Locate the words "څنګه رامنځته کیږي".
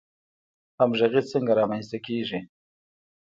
1.31-2.39